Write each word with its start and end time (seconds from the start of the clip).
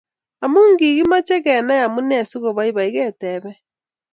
Amu 0.43 0.59
kilimoche 0.79 1.35
Kenai 1.45 1.83
amunee 1.85 2.27
sikoboiboi 2.29 2.93
ketebe 2.95 3.51